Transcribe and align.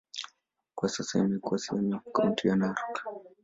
Kwa 0.75 0.89
sasa 0.89 1.19
imekuwa 1.19 1.57
sehemu 1.59 1.91
ya 1.93 1.99
kaunti 2.13 2.47
ya 2.47 2.55
Narok. 2.55 3.01